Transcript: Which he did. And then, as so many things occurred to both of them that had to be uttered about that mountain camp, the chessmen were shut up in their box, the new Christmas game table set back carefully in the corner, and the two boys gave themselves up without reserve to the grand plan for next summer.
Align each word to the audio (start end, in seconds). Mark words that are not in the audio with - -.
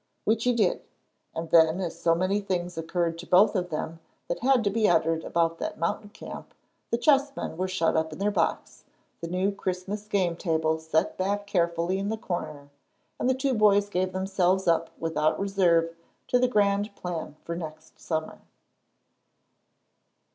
Which 0.23 0.45
he 0.45 0.53
did. 0.55 0.81
And 1.35 1.51
then, 1.51 1.79
as 1.79 2.01
so 2.01 2.15
many 2.15 2.39
things 2.41 2.75
occurred 2.75 3.19
to 3.19 3.27
both 3.27 3.55
of 3.55 3.69
them 3.69 3.99
that 4.27 4.39
had 4.39 4.63
to 4.63 4.71
be 4.71 4.89
uttered 4.89 5.23
about 5.23 5.59
that 5.59 5.77
mountain 5.77 6.09
camp, 6.09 6.55
the 6.89 6.97
chessmen 6.97 7.55
were 7.55 7.67
shut 7.67 7.95
up 7.95 8.11
in 8.11 8.17
their 8.17 8.31
box, 8.31 8.83
the 9.19 9.27
new 9.27 9.51
Christmas 9.51 10.07
game 10.07 10.35
table 10.35 10.79
set 10.79 11.19
back 11.19 11.45
carefully 11.45 11.99
in 11.99 12.09
the 12.09 12.17
corner, 12.17 12.71
and 13.19 13.29
the 13.29 13.35
two 13.35 13.53
boys 13.53 13.89
gave 13.89 14.11
themselves 14.11 14.67
up 14.67 14.89
without 14.97 15.39
reserve 15.39 15.95
to 16.29 16.39
the 16.39 16.47
grand 16.47 16.95
plan 16.95 17.35
for 17.43 17.55
next 17.55 17.99
summer. 17.99 18.39